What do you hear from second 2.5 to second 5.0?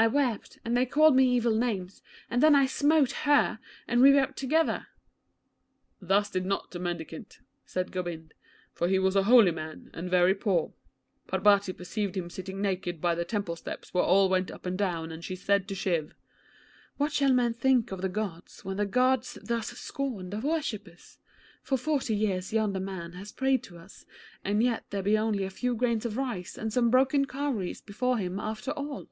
I smote her, and we wept together.'